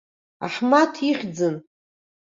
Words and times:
Аҳмаҭ 0.45 0.93
ихьӡын. 1.09 1.55